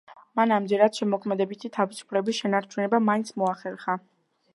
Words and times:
მან 0.37 0.51
ამჯერად 0.53 0.99
შემოქმედებითი 1.01 1.71
თავისუფლების 1.75 2.39
შენარჩუნება 2.39 3.01
მაინც 3.11 3.31
მოახერხა. 3.43 3.97